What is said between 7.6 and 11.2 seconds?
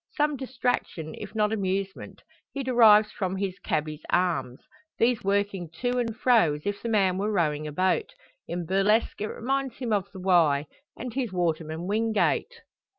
a boat. In burlesque it reminds him of the Wye, and